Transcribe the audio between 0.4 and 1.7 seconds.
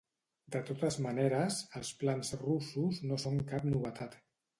De totes maneres,